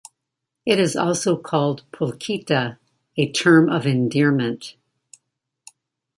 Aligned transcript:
It 0.65 0.79
is 0.79 0.95
also 0.95 1.37
called 1.37 1.83
"polquita", 1.91 2.79
a 3.17 3.31
term 3.31 3.69
of 3.69 3.85
endearment. 3.85 4.75